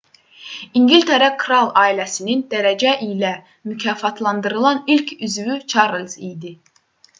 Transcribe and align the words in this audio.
i̇ngiltərə 0.79 1.27
kral 1.43 1.69
ailəsinin 1.81 2.41
dərəcə 2.55 2.95
ilə 3.09 3.31
mükafatlandırılan 3.73 4.83
ilk 4.97 5.15
üzvü 5.29 5.61
çarlz 5.75 6.21
idi 6.33 6.57